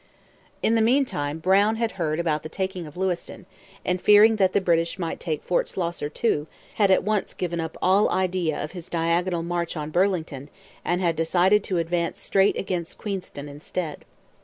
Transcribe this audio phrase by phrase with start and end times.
[0.63, 3.45] In the meantime Brown had heard about the taking of Lewiston,
[3.85, 6.47] and, fearing that the British might take Fort Schlosser too,
[6.81, 10.49] had at once given up all idea of his diagonal march on Burlington
[10.83, 14.03] and had decided to advance straight against Queenston instead.